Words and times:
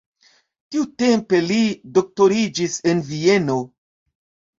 Tiutempe 0.75 1.41
li 1.49 1.57
doktoriĝis 1.97 2.79
en 2.93 3.03
Vieno. 3.11 3.59